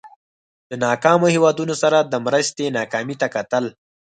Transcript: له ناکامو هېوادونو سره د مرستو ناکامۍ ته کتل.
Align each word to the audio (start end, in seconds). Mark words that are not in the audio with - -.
له 0.69 0.75
ناکامو 0.85 1.27
هېوادونو 1.35 1.75
سره 1.83 1.97
د 2.01 2.13
مرستو 2.25 2.73
ناکامۍ 2.77 3.15
ته 3.21 3.27
کتل. 3.35 3.65